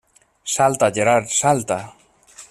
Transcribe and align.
Salta, 0.53 0.89
Gerard, 0.95 1.29
salta! 1.41 1.79